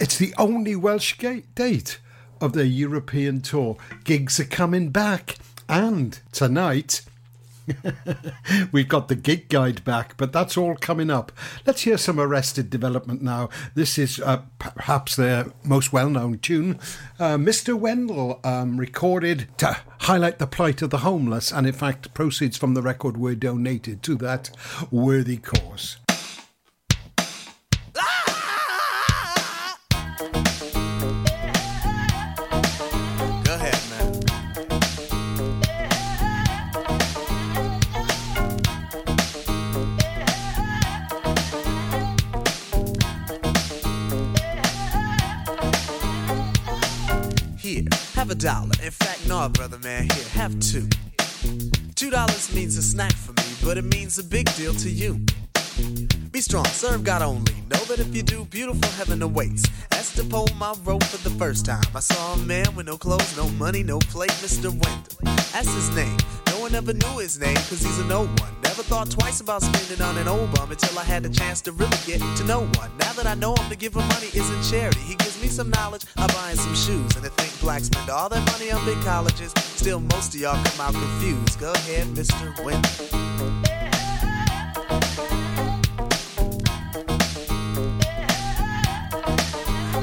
[0.00, 1.98] It's the only Welsh date
[2.40, 3.76] of their European tour.
[4.04, 5.36] Gigs are coming back,
[5.68, 7.02] and tonight
[8.72, 11.32] We've got the gig guide back, but that's all coming up.
[11.66, 13.48] Let's hear some Arrested Development now.
[13.74, 16.78] This is uh, perhaps their most well known tune.
[17.18, 17.78] Uh, Mr.
[17.78, 22.74] Wendell um, recorded to highlight the plight of the homeless, and in fact, proceeds from
[22.74, 24.50] the record were donated to that
[24.90, 25.98] worthy cause.
[48.38, 48.70] Dollar.
[48.82, 50.88] In fact, no, brother man, here, have two.
[51.94, 55.20] Two dollars means a snack for me, but it means a big deal to you.
[56.30, 57.52] Be strong, serve God only.
[57.70, 59.64] Know that if you do, beautiful heaven awaits.
[59.92, 62.96] As to pull my rope for the first time, I saw a man with no
[62.96, 64.70] clothes, no money, no plate, Mr.
[64.70, 65.18] Wendell.
[65.52, 66.16] That's his name.
[66.68, 68.52] One ever knew his name, cause he's a no one.
[68.62, 71.72] Never thought twice about spending on an old bum until I had the chance to
[71.72, 72.90] really get to know one.
[72.98, 75.00] Now that I know him, to give him money isn't charity.
[75.00, 77.16] He gives me some knowledge, I buy him some shoes.
[77.16, 80.62] And to think blacks spend all their money on big colleges, still most of y'all
[80.62, 81.58] come out confused.
[81.58, 82.62] Go ahead, Mr.
[82.62, 83.08] Wendell.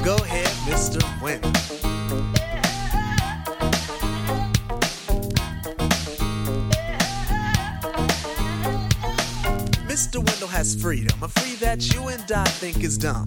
[0.02, 1.22] Go ahead, Mr.
[1.22, 1.65] Win.
[10.16, 10.26] Mr.
[10.30, 13.26] Wendell has freedom, a free that you and I think is dumb.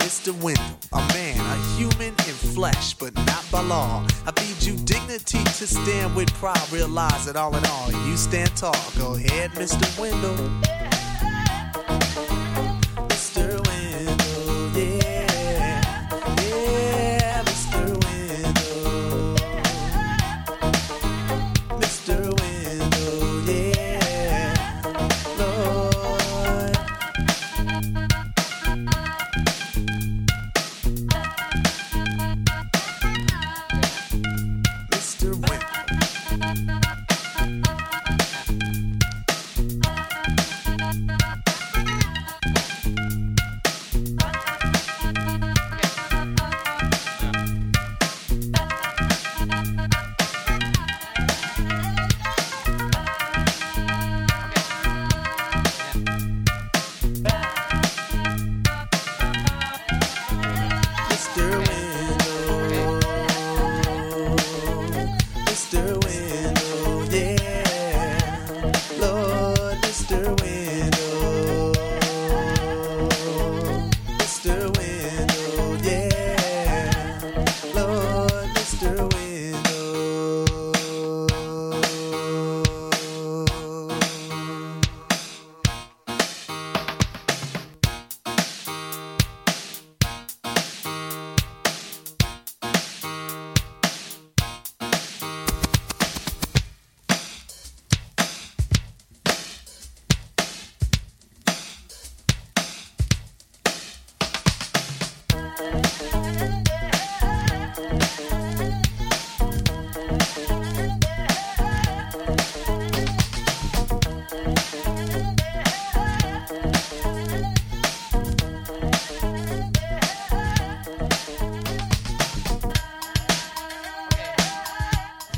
[0.00, 0.32] Mr.
[0.42, 4.06] Wendell, a man, a human in flesh, but not by law.
[4.26, 6.70] I feed you dignity to stand with pride.
[6.70, 8.76] Realize that all in all, you stand tall.
[8.98, 9.86] Go ahead, Mr.
[9.98, 10.75] Wendell.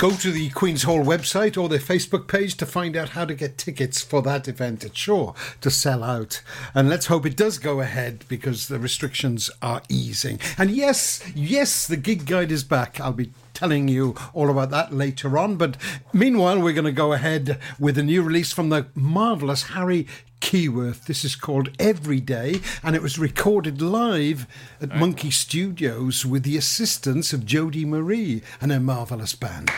[0.08, 3.34] Go to the Queen's Hall website or their Facebook page to find out how to
[3.34, 4.82] get tickets for that event.
[4.82, 6.40] It's sure to sell out.
[6.74, 10.40] And let's hope it does go ahead because the restrictions are easing.
[10.56, 12.98] And yes, yes, the gig guide is back.
[12.98, 15.56] I'll be telling you all about that later on.
[15.56, 15.76] But
[16.14, 20.06] meanwhile, we're going to go ahead with a new release from the marvellous Harry
[20.40, 21.04] Keyworth.
[21.04, 24.46] This is called Every Day, and it was recorded live
[24.80, 24.98] at right.
[24.98, 29.70] Monkey Studios with the assistance of Jody Marie and her marvellous band.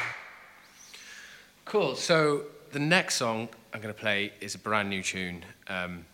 [1.70, 1.94] Cool.
[1.94, 6.04] So the next song I'm going to play is a brand new tune, um,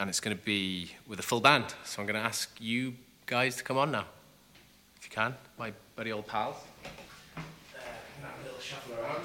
[0.00, 1.66] and it's going to be with a full band.
[1.84, 2.94] So I'm going to ask you
[3.26, 4.06] guys to come on now,
[4.96, 5.36] if you can.
[5.60, 6.56] My buddy old pals.
[7.36, 7.40] Uh,
[8.20, 9.22] have a little shuffle around.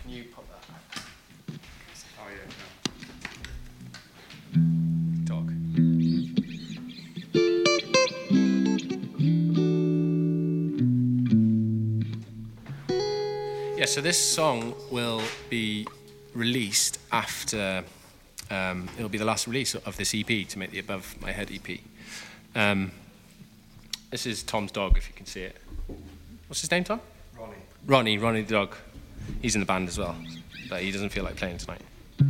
[0.00, 1.60] Can you pop that?
[2.18, 2.38] Oh yeah.
[4.54, 4.87] Dog.
[13.78, 15.86] Yeah, so this song will be
[16.34, 17.84] released after.
[18.50, 21.48] Um, it'll be the last release of this EP to make the Above My Head
[21.52, 21.78] EP.
[22.56, 22.90] Um,
[24.10, 25.56] this is Tom's dog, if you can see it.
[26.48, 27.00] What's his name, Tom?
[27.38, 27.54] Ronnie.
[27.86, 28.74] Ronnie, Ronnie the dog.
[29.40, 30.16] He's in the band as well,
[30.68, 31.82] but he doesn't feel like playing tonight.
[32.18, 32.24] You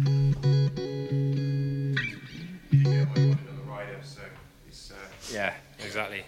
[2.84, 4.20] get away with another rider, so
[4.68, 4.90] it's.
[4.90, 4.96] Uh,
[5.32, 6.24] Yeah, exactly.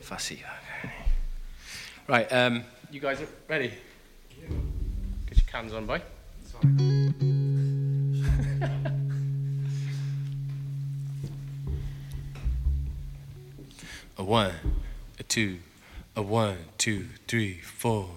[0.00, 0.42] Fussy.
[2.08, 3.70] Right, um, you guys are ready?
[5.54, 6.02] Cans on, boy.
[14.18, 14.52] a one,
[15.20, 15.60] a two,
[16.16, 18.08] a one, two, three, four.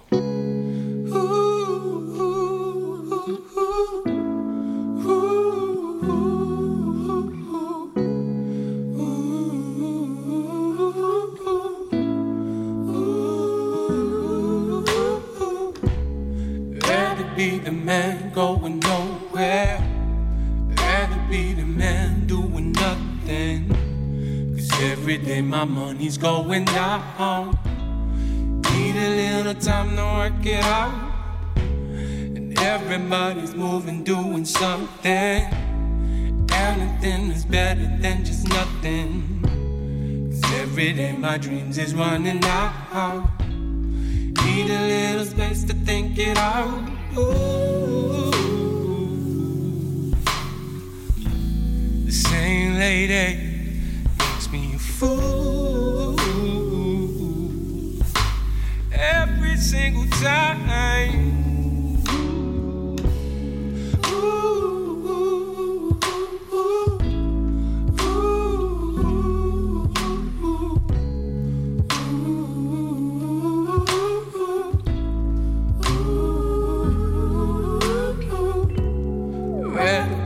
[41.38, 43.27] My dreams is running out.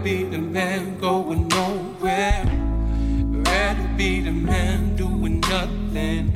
[0.04, 2.44] Be the man going nowhere.
[3.46, 6.34] Rather be the man doing nothing.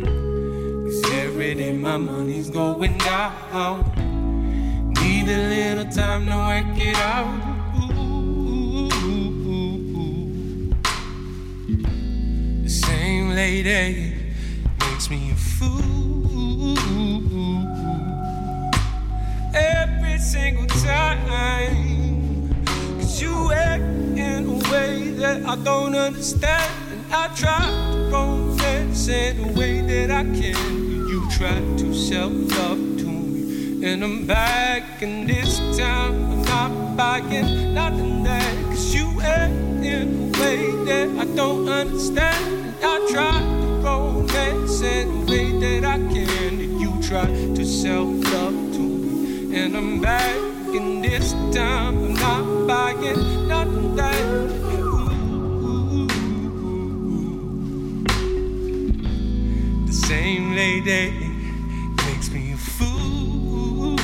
[0.85, 3.83] Cause every day my money's going down.
[5.01, 7.41] Need a little time to work it out.
[12.63, 14.13] The same lady
[14.79, 16.77] makes me a fool
[19.55, 21.74] every single time.
[25.55, 26.91] I don't understand.
[26.91, 31.07] And I try to romance in a way that I can.
[31.07, 33.85] You try to self love to me.
[33.85, 38.65] And I'm back, and this time I'm not buying nothing that.
[38.65, 40.59] Cause you act in a way
[40.89, 42.65] that I don't understand.
[42.65, 46.79] And I try to romance in a way that I can.
[46.81, 49.55] You try to self love to me.
[49.55, 50.35] And I'm back,
[50.75, 54.64] and this time I'm not buying nothing that.
[60.55, 61.11] Lady
[62.05, 63.99] makes me a fool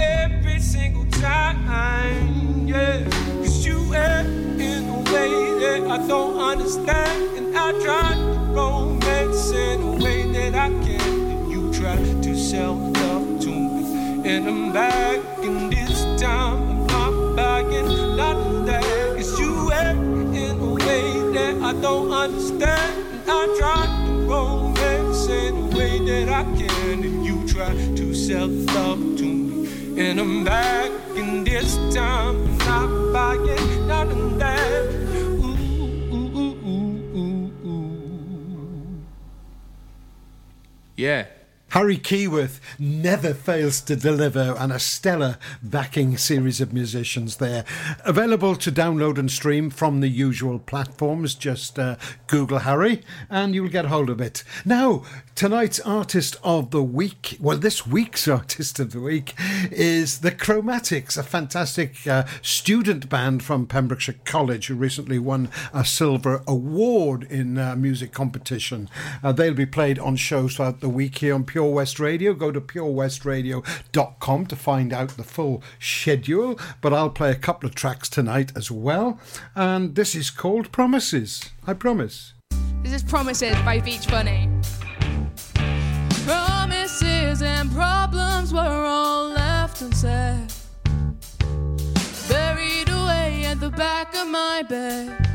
[0.00, 3.08] every single time, yeah.
[3.38, 5.30] Cause you act in a way
[5.60, 11.30] that I don't understand, and I try to romance in a way that I can.
[11.30, 17.36] And you try to self love to me, and I'm back, and this time I'm
[17.36, 19.07] not buying nothing that.
[21.38, 27.24] That I don't understand, I try to romance in a way that I can, and
[27.24, 33.12] you try to self love to me, and I'm back, and this time I'm not
[33.12, 34.86] buying that.
[35.44, 36.38] Ooh, ooh,
[37.66, 37.88] ooh.
[40.96, 41.37] Yeah.
[41.72, 47.62] Harry Keyworth never fails to deliver and a stellar backing series of musicians there.
[48.06, 51.34] Available to download and stream from the usual platforms.
[51.34, 51.96] Just uh,
[52.26, 54.44] Google Harry and you'll get hold of it.
[54.64, 55.02] Now,
[55.34, 59.34] tonight's artist of the week, well, this week's artist of the week
[59.70, 65.84] is The Chromatics, a fantastic uh, student band from Pembrokeshire College who recently won a
[65.84, 68.88] silver award in uh, music competition.
[69.22, 72.34] Uh, they'll be played on shows throughout the week here on Pure Pure West Radio.
[72.34, 76.56] Go to purewestradio.com to find out the full schedule.
[76.80, 79.18] But I'll play a couple of tracks tonight as well.
[79.56, 81.50] And this is called Promises.
[81.66, 82.34] I promise.
[82.84, 84.48] This is Promises by Beach Bunny.
[86.24, 90.52] Promises and problems were all left unsaid.
[92.28, 95.26] Buried away at the back of my bed.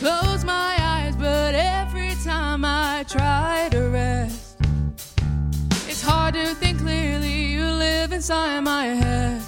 [0.00, 0.83] Close my eyes,
[2.54, 4.56] time I try to rest,
[5.88, 7.46] it's hard to think clearly.
[7.54, 9.42] You live inside my head.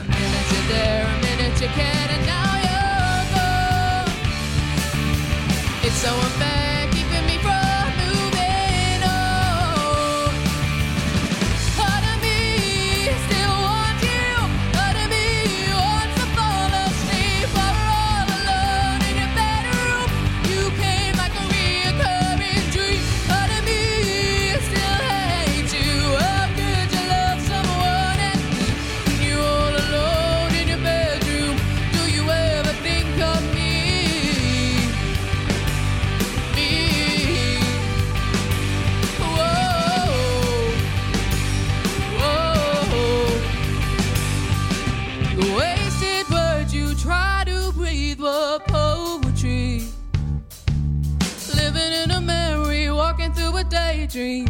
[0.00, 4.10] A minute you're there, a minute you can't, and now you're gone.
[5.86, 6.69] It's so unfair,
[53.70, 54.48] daydream.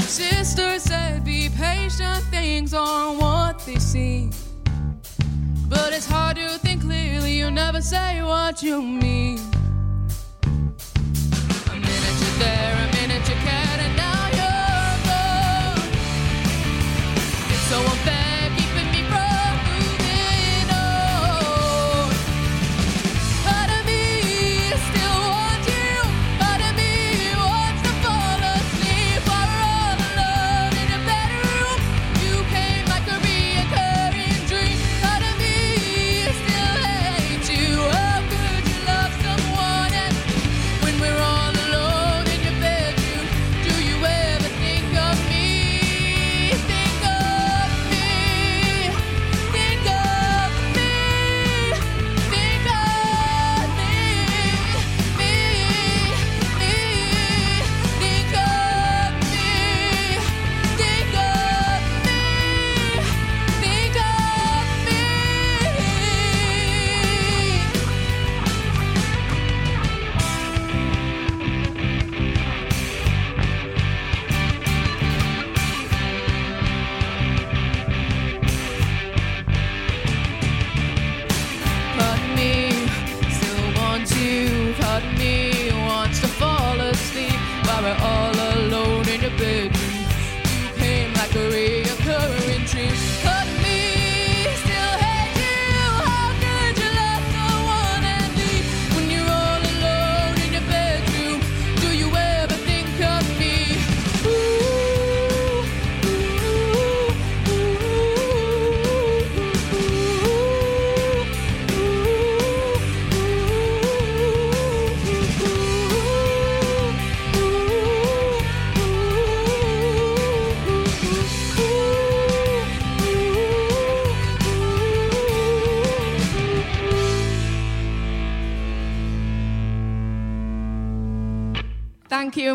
[0.00, 4.30] Sister said, Be patient, things aren't what they seem.
[5.68, 9.38] But it's hard to think clearly, you never say what you mean.
[11.70, 15.88] A minute you're there, a minute you can't, and now you're gone.
[17.52, 18.23] It's so unfair,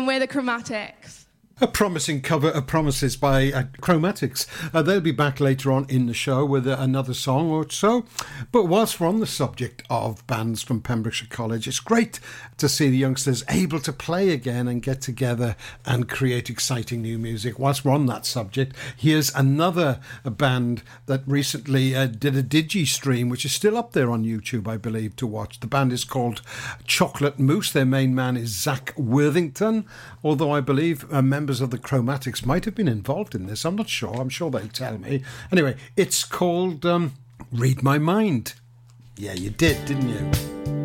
[0.00, 0.99] and we're the Chromatics.
[1.62, 4.46] A promising cover of Promises by uh, Chromatics.
[4.72, 8.06] Uh, they'll be back later on in the show with uh, another song or so.
[8.50, 12.18] But whilst we're on the subject of bands from Pembrokeshire College, it's great
[12.56, 17.18] to see the youngsters able to play again and get together and create exciting new
[17.18, 17.58] music.
[17.58, 23.28] Whilst we're on that subject, here's another band that recently uh, did a digi stream,
[23.28, 25.60] which is still up there on YouTube, I believe, to watch.
[25.60, 26.40] The band is called
[26.86, 27.70] Chocolate Moose.
[27.70, 29.84] Their main man is Zach Worthington,
[30.24, 31.20] although I believe uh,
[31.50, 33.64] members of the Chromatics might have been involved in this.
[33.64, 34.14] I'm not sure.
[34.20, 35.24] I'm sure they'll tell me.
[35.50, 37.14] Anyway, it's called um,
[37.50, 38.54] Read My Mind.
[39.16, 40.79] Yeah, you did, didn't you?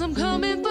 [0.00, 0.69] Cause I'm coming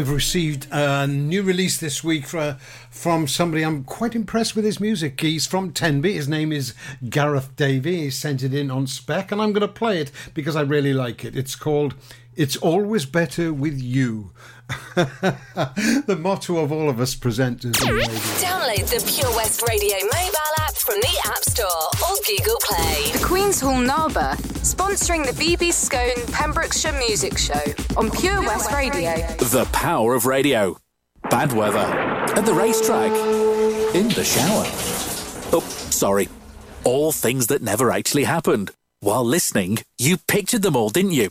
[0.00, 2.56] I've received a new release this week for,
[2.90, 5.20] from somebody I'm quite impressed with his music.
[5.20, 6.14] He's from Tenby.
[6.14, 6.72] His name is
[7.10, 8.04] Gareth Davey.
[8.04, 10.94] He sent it in on spec, and I'm going to play it because I really
[10.94, 11.36] like it.
[11.36, 11.96] It's called
[12.34, 14.30] "It's Always Better with You."
[16.06, 17.80] the motto of all of us presenters.
[17.86, 18.14] on radio.
[18.40, 21.66] Download the Pure West Radio mobile app from the App Store
[22.08, 23.12] or Google Play.
[23.12, 27.60] The Queen's Hall Narberth, sponsoring the BB Skone Pembrokeshire Music Show
[27.96, 29.14] on Pure West Radio.
[29.38, 30.76] The power of radio.
[31.30, 31.78] Bad weather.
[31.78, 33.12] At the racetrack.
[33.94, 34.64] In the shower.
[35.52, 36.28] Oh, sorry.
[36.84, 38.70] All things that never actually happened.
[39.00, 41.30] While listening, you pictured them all, didn't you?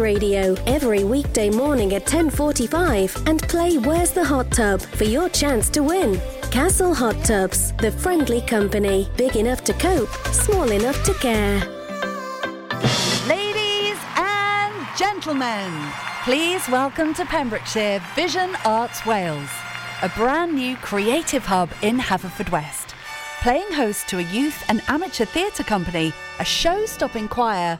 [0.01, 5.69] Radio every weekday morning at 10:45 and play Where's the Hot Tub for your chance
[5.69, 6.19] to win.
[6.49, 11.59] Castle Hot Tubs, the friendly company, big enough to cope, small enough to care.
[13.27, 15.71] Ladies and gentlemen,
[16.23, 19.49] please welcome to Pembrokeshire Vision Arts Wales,
[20.01, 22.95] a brand new creative hub in Haverfordwest.
[23.43, 27.79] Playing host to a youth and amateur theatre company, a show stopping choir,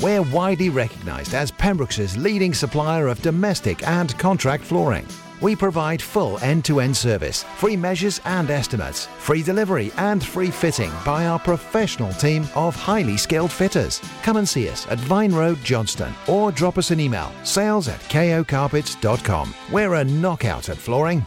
[0.00, 5.06] We're widely recognised as Pembroke's leading supplier of domestic and contract flooring.
[5.40, 10.50] We provide full end to end service, free measures and estimates, free delivery and free
[10.50, 14.00] fitting by our professional team of highly skilled fitters.
[14.22, 18.00] Come and see us at Vine Road, Johnston, or drop us an email sales at
[18.02, 19.54] kocarpets.com.
[19.72, 21.24] We're a knockout at flooring.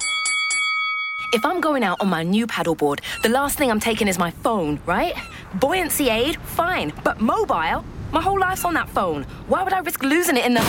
[1.34, 4.32] If I'm going out on my new paddleboard, the last thing I'm taking is my
[4.32, 5.14] phone, right?
[5.56, 6.92] Buoyancy aid, fine.
[7.04, 7.86] But mobile?
[8.12, 9.24] My whole life's on that phone.
[9.47, 10.60] Why would I risk losing it in the.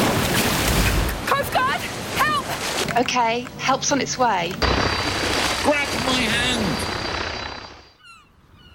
[1.27, 1.81] Coast Guard!
[2.17, 2.47] Help!
[3.01, 4.53] Okay, help's on its way.
[5.63, 6.79] Grab my hand!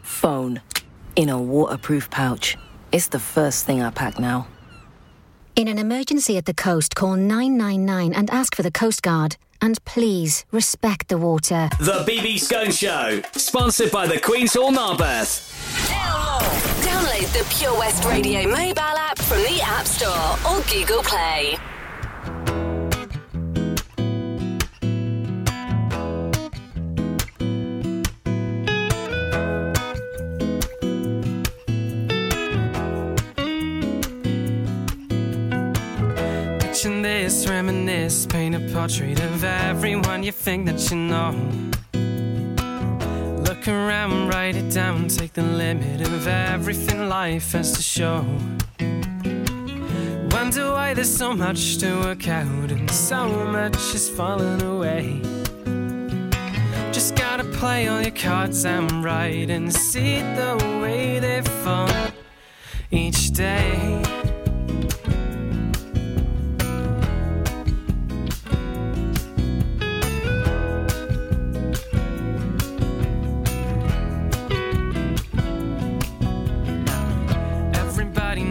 [0.02, 0.62] Phone.
[1.16, 2.58] In a waterproof pouch.
[2.92, 4.48] It's the first thing I pack now.
[5.56, 9.38] In an emergency at the coast, call 999 and ask for the Coast Guard.
[9.62, 11.70] And please respect the water.
[11.80, 15.54] The BB Skone Show, sponsored by the Queen's Hall Narberth.
[16.84, 21.58] Download the Pure West Radio mobile app from the App Store or Google Play.
[36.88, 41.32] Picture this, reminisce, paint a portrait of everyone you think that you know.
[43.44, 48.24] Look around, write it down, take the limit of everything life has to show.
[50.32, 55.20] Wonder why there's so much to work out and so much is falling away.
[56.94, 61.92] Just gotta play all your cards and right and see the way they fall
[62.92, 64.17] each day.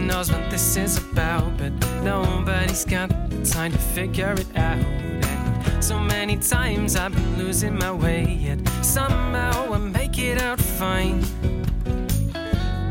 [0.07, 4.79] Knows what this is about, but nobody's got the time to figure it out.
[4.79, 10.61] And so many times I've been losing my way, yet somehow I make it out
[10.61, 11.19] fine.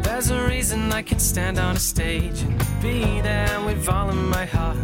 [0.03, 4.17] There's a reason I can stand on a stage and be there with all of
[4.17, 4.77] my heart.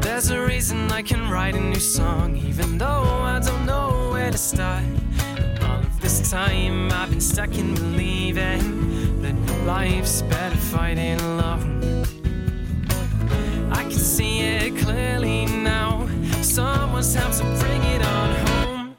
[0.00, 2.86] There's a reason I can write a new song, even though
[3.34, 4.84] I don't know where to start.
[5.62, 8.89] All of this time I've been stuck in believing
[9.64, 12.04] life's better fighting alone.
[13.72, 16.08] I can see it clearly now.
[16.42, 18.96] Someone's have to bring it on home.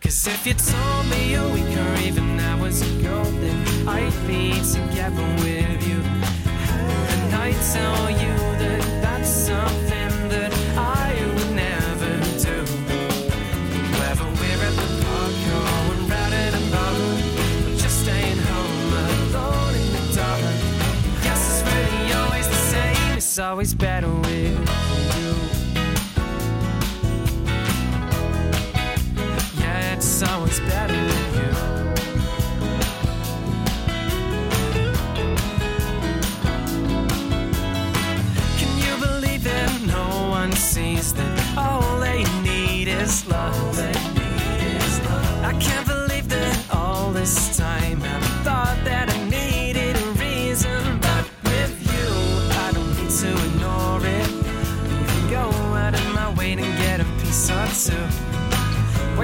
[0.00, 5.26] Cause if you told me a week or even hours ago, then I'd be together
[5.42, 6.00] with you.
[7.12, 8.49] And I tell you
[23.30, 24.29] it's always better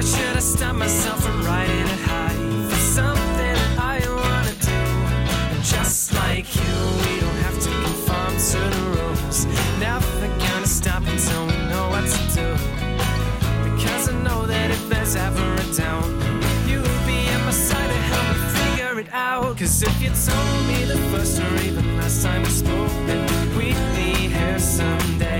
[0.07, 2.37] should I stop myself from riding it high
[2.69, 3.57] for something
[3.93, 4.81] I wanna do?
[5.61, 9.39] Just like you, we don't have to conform to the rules.
[9.79, 12.47] Never gonna stop until we know what to do.
[13.67, 15.67] Because I know that if there's ever a
[16.69, 19.57] you'll be at my side to help me figure it out.
[19.57, 22.91] Cause if you told me the first or even last time we spoke
[23.57, 25.36] we'd be here someday,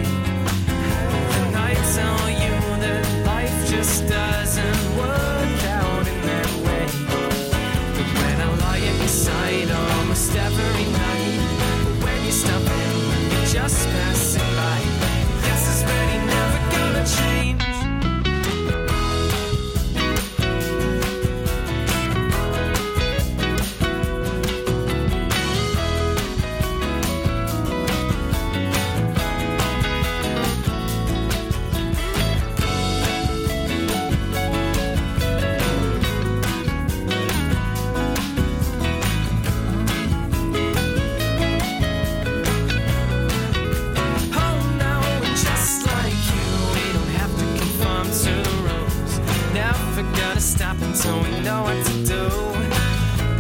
[51.48, 52.24] know what to do.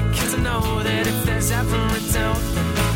[0.09, 2.41] Because I know that if there's ever a doubt,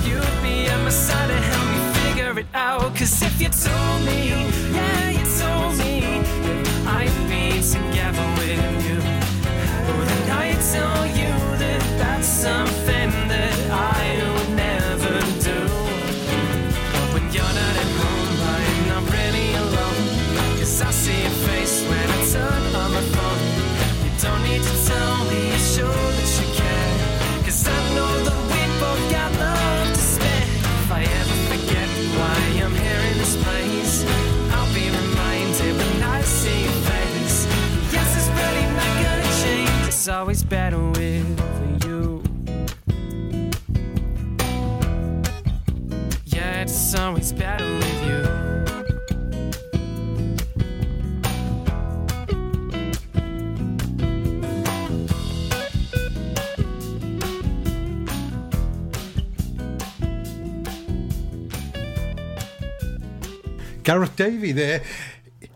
[0.07, 2.95] you'd be at my side to help me figure it out.
[2.95, 4.50] Cause if you told me,
[46.93, 48.21] it's always better with you.
[63.83, 64.83] Gareth Davey there.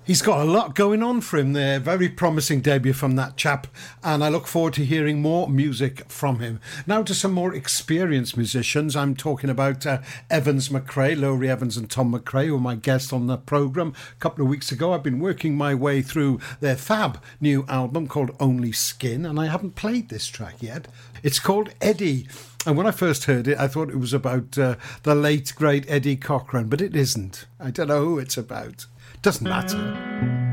[0.06, 1.80] He's got a lot going on for him there.
[1.80, 3.66] Very promising debut from that chap,
[4.04, 6.60] and I look forward to hearing more music from him.
[6.86, 8.96] Now to some more experienced musicians.
[8.96, 13.12] I'm talking about uh, Evans McRae, Lowri Evans and Tom McRae, who were my guests
[13.12, 14.94] on the programme a couple of weeks ago.
[14.94, 19.48] I've been working my way through their fab new album called Only Skin, and I
[19.48, 20.88] haven't played this track yet.
[21.24, 22.28] It's called Eddie.
[22.68, 25.90] And when I first heard it, I thought it was about uh, the late, great
[25.90, 27.48] Eddie Cochran, but it isn't.
[27.60, 28.86] I don't know who it's about.
[29.26, 30.45] Doesn't matter.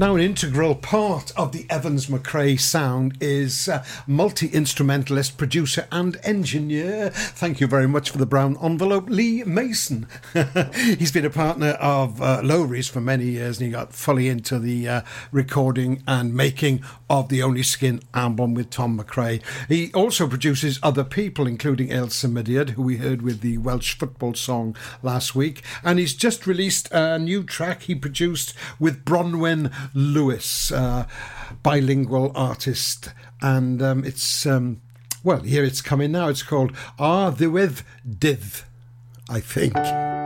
[0.00, 6.16] Now, an integral part of the Evans McRae sound is uh, multi instrumentalist, producer, and
[6.22, 7.10] engineer.
[7.10, 10.06] Thank you very much for the brown envelope, Lee Mason.
[10.76, 14.60] He's been a partner of uh, Lowri's for many years and he got fully into
[14.60, 15.00] the uh,
[15.32, 19.42] recording and making of the Only Skin album with Tom McRae.
[19.66, 24.34] He also produces other people, including Elsa Midyard, who we heard with the Welsh football
[24.34, 25.64] song last week.
[25.82, 29.72] And he's just released a new track he produced with Bronwen.
[29.94, 31.06] Lewis, uh,
[31.62, 34.80] bilingual artist, and um, it's um,
[35.22, 36.28] well here it's coming now.
[36.28, 38.64] It's called Ar Ddiwedd Dydd,
[39.28, 40.17] I think.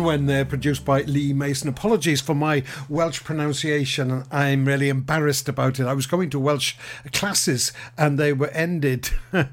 [0.00, 1.68] Bronwen there, produced by Lee Mason.
[1.68, 4.24] Apologies for my Welsh pronunciation.
[4.30, 5.84] I'm really embarrassed about it.
[5.84, 6.74] I was going to Welsh
[7.12, 9.44] classes and they were ended, uh,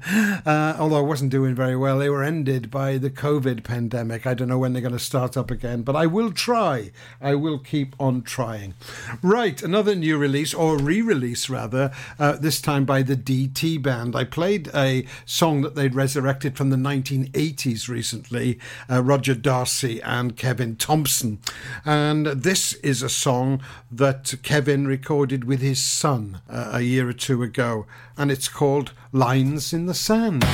[0.46, 4.26] although I wasn't doing very well, they were ended by the COVID pandemic.
[4.26, 6.92] I don't know when they're going to start up again, but I will try.
[7.20, 8.72] I will keep on trying.
[9.20, 14.16] Right, another new release, or re release rather, uh, this time by the DT Band.
[14.16, 18.58] I played a song that they'd resurrected from the 1980s recently,
[18.90, 21.40] uh, Roger Darcy and Kevin Thompson.
[21.84, 23.60] And this is a song
[23.90, 27.86] that Kevin recorded with his son uh, a year or two ago,
[28.16, 30.44] and it's called Lines in the Sand.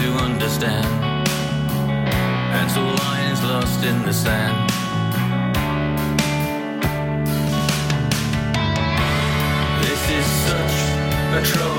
[0.00, 0.86] To understand.
[2.52, 4.70] Pencil lines lost in the sand.
[9.82, 10.76] This is such
[11.38, 11.69] a troubled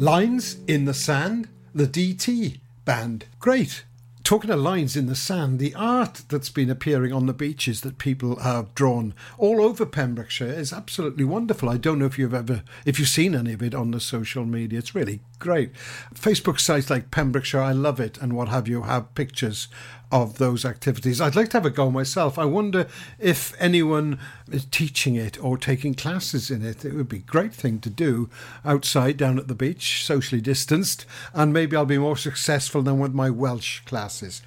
[0.00, 3.26] Lines in the Sand, the DT band.
[3.38, 3.84] Great.
[4.24, 7.98] Talking of lines in the sand, the art that's been appearing on the beaches that
[7.98, 11.68] people have drawn all over Pembrokeshire is absolutely wonderful.
[11.68, 14.46] I don't know if you've ever, if you've seen any of it on the social
[14.46, 14.78] media.
[14.78, 15.74] It's really great.
[16.14, 19.68] Facebook sites like Pembrokeshire, I love it, and what have you, have pictures
[20.12, 21.20] of those activities.
[21.20, 22.38] I'd like to have a go myself.
[22.38, 22.86] I wonder
[23.18, 24.18] if anyone
[24.50, 26.84] is teaching it or taking classes in it.
[26.84, 28.28] It would be a great thing to do
[28.64, 33.14] outside down at the beach, socially distanced, and maybe I'll be more successful than with
[33.14, 34.42] my Welsh classes.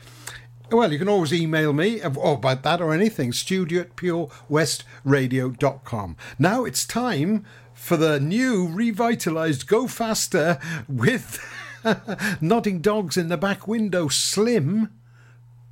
[0.72, 3.32] Well, you can always email me or about that or anything.
[3.32, 6.18] Studio at purewestradio.com.
[6.39, 10.57] Now it's time for the new revitalized Go Faster
[10.88, 11.39] with
[12.41, 14.89] nodding dogs in the back window, Slim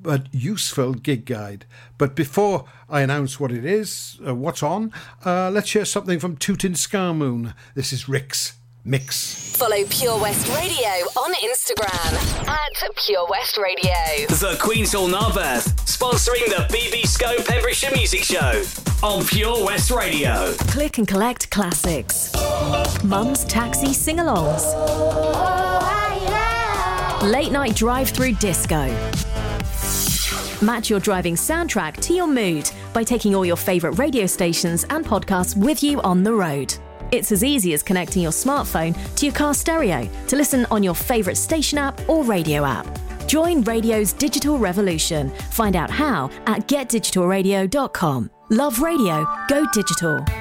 [0.02, 1.66] but useful gig guide.
[1.97, 4.91] But before I announce what it is, uh, what's on,
[5.26, 7.54] uh, let's hear something from Tootin Scarmoon.
[7.76, 9.56] This is Rick's Mix.
[9.58, 13.93] Follow Pure West Radio on Instagram at Pure West Radio.
[14.28, 18.64] The Queen's Hall Narberth, sponsoring the BB Skone Pembrokeshire Music Show
[19.04, 20.54] on Pure West Radio.
[20.70, 22.32] Click and collect classics.
[23.04, 24.62] Mum's taxi sing alongs.
[27.22, 28.88] Late night drive through disco.
[30.62, 35.03] Match your driving soundtrack to your mood by taking all your favourite radio stations and
[35.03, 36.74] podcasts with you on the road.
[37.12, 40.95] It's as easy as connecting your smartphone to your car stereo to listen on your
[40.95, 42.88] favourite station app or radio app.
[43.28, 45.30] Join radio's digital revolution.
[45.51, 48.30] Find out how at getdigitalradio.com.
[48.49, 50.41] Love radio, go digital.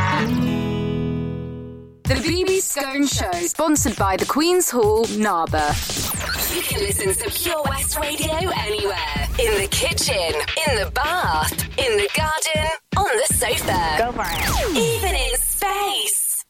[2.11, 6.53] The BB Skone Show, sponsored by the Queen's Hall, Narberth.
[6.53, 9.27] You can listen to Pure West Radio anywhere.
[9.39, 10.33] In the kitchen,
[10.67, 13.95] in the bath, in the garden, on the sofa.
[13.97, 14.77] Go for it.
[14.77, 16.43] Even in space.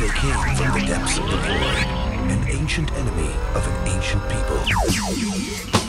[0.00, 5.79] They came from the depths of the void, an ancient enemy of an ancient people.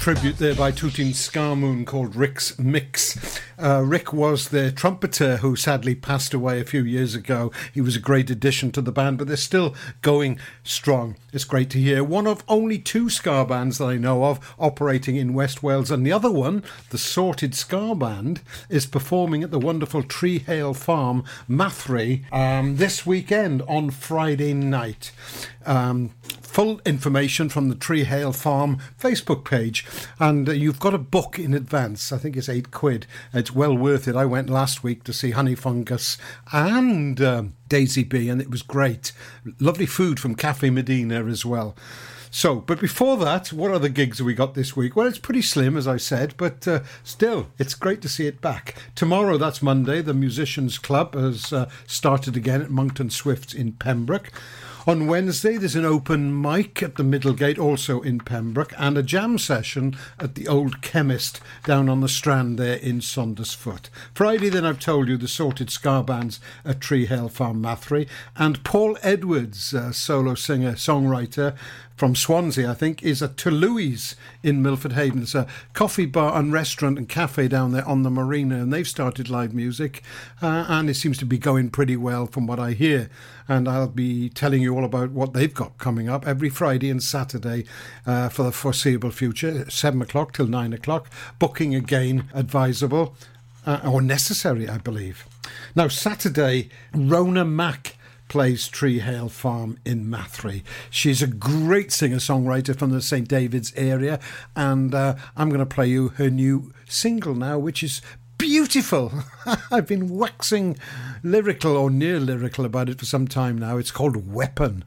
[0.00, 3.38] Tribute there by Tooting Scarmoon called Rick's Mix.
[3.58, 7.52] Uh, Rick was the trumpeter who sadly passed away a few years ago.
[7.74, 11.16] He was a great addition to the band, but they're still going strong.
[11.34, 12.02] It's great to hear.
[12.02, 16.06] One of only two Ska bands that I know of operating in West Wales, and
[16.06, 18.40] the other one, the Sorted Ska Band,
[18.70, 25.12] is performing at the wonderful Trehale Farm, Mathry, um, this weekend on Friday night.
[25.66, 26.12] Um,
[26.50, 29.86] full information from the Trehale Farm Facebook page,
[30.18, 32.12] and uh, you've got a book in advance.
[32.12, 33.06] I think it's eight quid.
[33.32, 34.16] It's well worth it.
[34.16, 36.18] I went last week to see Honey Fungus
[36.52, 39.12] and um, Daisy Bee, and it was great.
[39.60, 41.76] Lovely food from Cafe Medina as well.
[42.32, 44.94] So, but before that, what other gigs have we got this week?
[44.94, 48.40] Well, it's pretty slim, as I said, but uh, still, it's great to see it
[48.40, 48.76] back.
[48.94, 54.32] Tomorrow, that's Monday, the Musicians Club has uh, started again at Monkton Swifts in Pembroke.
[54.86, 59.36] On Wednesday, there's an open mic at the Middlegate, also in Pembroke, and a jam
[59.36, 63.90] session at the Old Chemist down on the Strand there in Saundersfoot.
[64.14, 68.96] Friday, then I've told you, the Sorted Ska Bands at Trehale Farm Mathry, and Paul
[69.02, 71.54] Edwards, solo singer, songwriter,
[72.00, 75.20] from Swansea, I think, is a Toulouse in Milford Haven.
[75.20, 78.88] It's a coffee bar and restaurant and cafe down there on the marina, and they've
[78.88, 80.02] started live music,
[80.40, 83.10] uh, and it seems to be going pretty well from what I hear.
[83.48, 87.02] And I'll be telling you all about what they've got coming up every Friday and
[87.02, 87.66] Saturday
[88.06, 91.10] uh, for the foreseeable future, 7 o'clock till 9 o'clock.
[91.38, 93.14] Booking again advisable
[93.66, 95.26] uh, or necessary, I believe.
[95.76, 97.96] Now, Saturday, Rona Mack
[98.30, 100.62] plays Trehale Farm in Mathry.
[100.88, 103.26] She's a great singer songwriter from the St.
[103.26, 104.20] David's area,
[104.54, 108.00] and uh, I'm going to play you her new single now, which is
[108.38, 109.12] beautiful.
[109.72, 110.78] I've been waxing
[111.24, 113.78] lyrical or near lyrical about it for some time now.
[113.78, 114.84] It's called Weapon.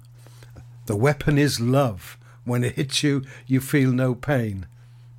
[0.86, 2.18] The weapon is love.
[2.46, 4.68] When it hits you, you feel no pain.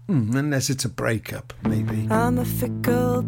[0.06, 2.08] Hmm, unless it's a breakup, maybe.
[2.10, 3.22] I'm a fickle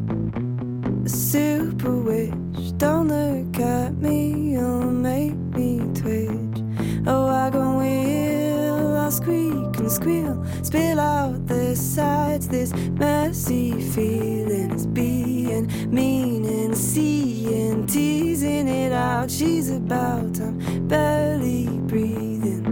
[1.09, 2.33] super witch.
[2.79, 6.63] Don't look at me, you'll make me twitch.
[7.07, 10.45] A wagon wheel, I'll squeak and squeal.
[10.63, 19.31] Spill out the sides, this messy feeling is being mean and seeing, teasing it out.
[19.31, 22.65] She's about, I'm barely breathing.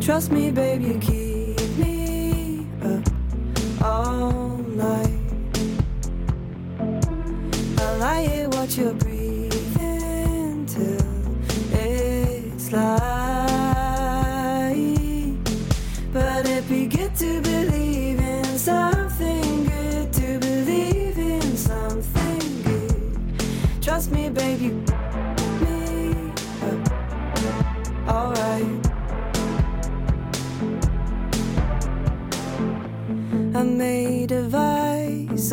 [0.00, 1.23] Trust me, baby, you keep
[3.84, 5.20] all night.
[7.78, 13.33] I lie here, watch your breathing till it's light.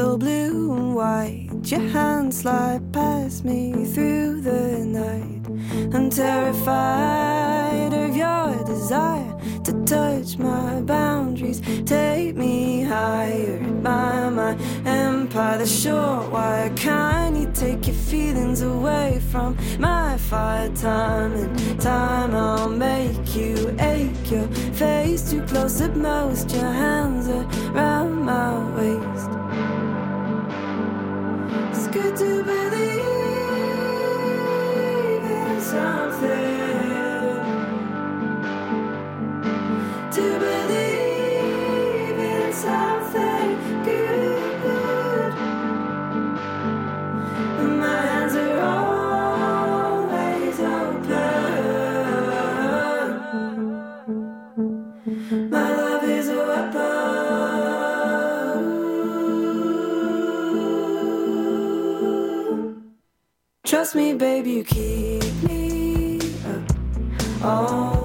[0.01, 1.49] All blue and white.
[1.63, 5.41] Your hands slide past me through the night.
[5.93, 9.33] I'm terrified of your desire
[9.63, 11.61] to touch my boundaries.
[11.85, 14.53] Take me higher, my my
[14.85, 15.57] empire.
[15.59, 17.37] The short wire kind.
[17.39, 20.69] You take your feelings away from my fire.
[20.69, 24.31] Time and time, I'll make you ache.
[24.31, 26.51] Your face too close at most.
[26.51, 29.30] Your hands around my waist.
[63.71, 65.00] Trust me, baby, you keep
[67.43, 68.00] up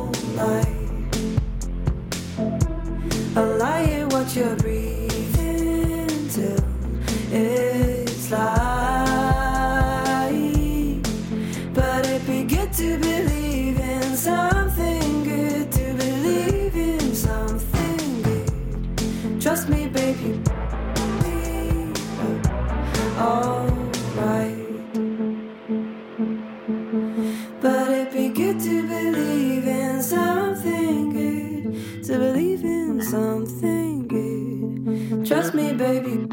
[35.37, 36.27] Trust me, baby.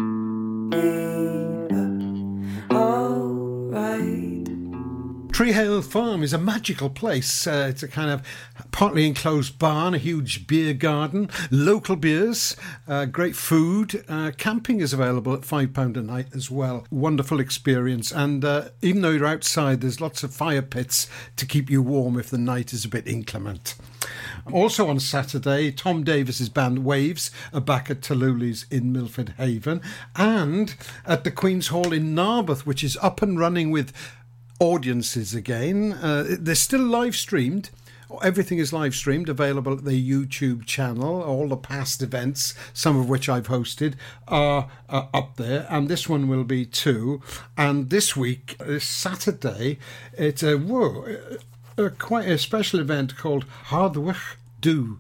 [5.33, 7.45] Trehale Farm is a magical place.
[7.45, 8.25] Uh, it's a kind of
[8.71, 12.55] partly enclosed barn, a huge beer garden, local beers,
[12.87, 14.05] uh, great food.
[14.07, 16.87] Uh, camping is available at £5 a night as well.
[16.89, 18.09] Wonderful experience.
[18.09, 22.17] And uh, even though you're outside, there's lots of fire pits to keep you warm
[22.17, 23.75] if the night is a bit inclement.
[24.51, 29.81] Also on Saturday, Tom Davis's band Waves are back at Toluli's in Milford Haven
[30.15, 30.75] and
[31.05, 33.93] at the Queen's Hall in Narberth, which is up and running with
[34.59, 35.93] audiences again.
[35.93, 37.69] Uh, they're still live streamed.
[38.21, 41.23] Everything is live streamed, available at the YouTube channel.
[41.23, 43.95] All the past events, some of which I've hosted,
[44.27, 47.21] are, are up there, and this one will be too.
[47.57, 49.79] And this week, this Saturday,
[50.15, 51.37] it's a whoa,
[51.77, 54.99] uh, quite a special event called Harddwch Du.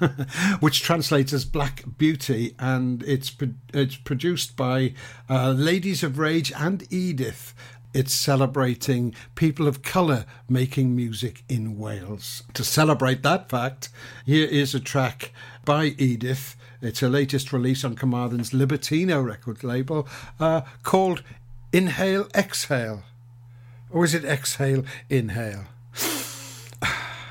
[0.60, 4.94] which translates as Black Beauty, and it's pro- it's produced by
[5.28, 7.52] uh, Ladies of Rage and Eadyth.
[7.94, 12.44] It's celebrating people of colour making music in Wales.
[12.54, 13.88] To celebrate that fact,
[14.24, 15.32] here is a track
[15.64, 16.54] by Eadyth.
[16.80, 20.06] It's her latest release on Carmarthen's Libertino record label
[20.38, 21.22] uh, called
[21.72, 23.02] Inhale, Exhale.
[23.90, 25.64] Or is it Exhale, Inhale?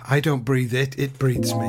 [0.10, 1.68] I don't breathe it, it breathes me.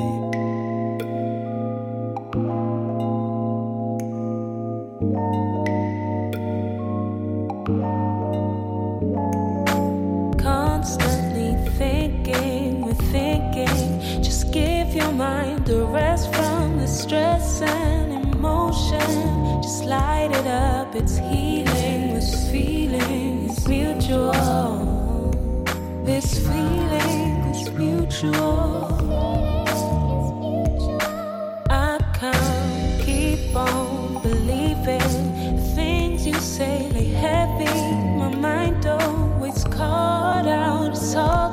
[10.37, 14.23] Constantly thinking, we're thinking.
[14.23, 19.61] Just give your mind a rest from the stress and emotion.
[19.61, 22.13] Just light it up, it's healing.
[22.13, 24.31] This feeling is mutual.
[26.05, 26.78] This feeling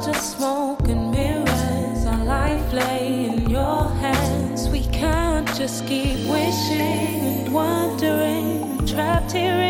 [0.06, 2.06] just smoke and mirrors.
[2.06, 4.68] Our life lay in your hands.
[4.68, 8.86] We can't just keep wishing and wondering.
[8.86, 9.65] Trapped here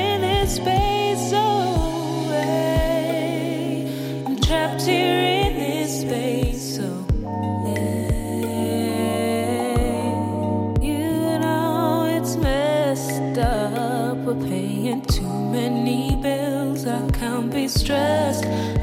[17.86, 18.75] stressed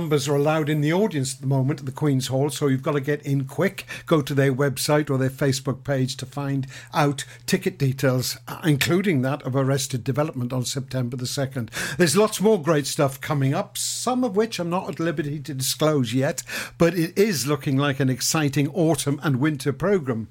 [0.00, 2.82] numbers are allowed in the audience at the moment at the Queen's Hall, so you've
[2.82, 3.84] got to get in quick.
[4.06, 9.20] Go to their website or their Facebook page to find out ticket details, uh, including
[9.20, 11.68] that of Arrested Development on September the 2nd.
[11.98, 15.52] There's lots more great stuff coming up, some of which I'm not at liberty to
[15.52, 16.42] disclose yet,
[16.78, 20.28] but it is looking like an exciting autumn and winter programme.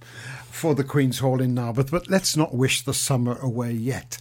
[0.59, 4.17] For the Queen's Hall in Narberth, but let's not wish the summer away yet.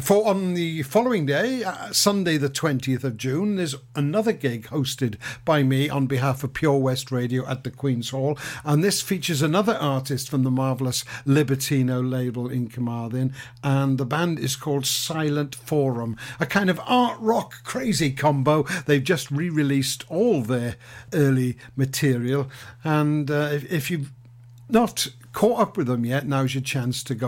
[0.00, 5.16] For on the following day, uh, Sunday, the 20th of June, there's another gig hosted
[5.44, 9.42] by me on behalf of Pure West Radio at the Queen's Hall, and this features
[9.42, 15.54] another artist from the marvellous Libertino label in Carmarthen, and the band is called Silent
[15.54, 18.62] Forum, a kind of art rock crazy combo.
[18.86, 20.76] They've just re released all their
[21.12, 22.48] early material,
[22.82, 24.10] and uh, if, if you've
[24.70, 27.20] not caught up with them yet, now's your chance to go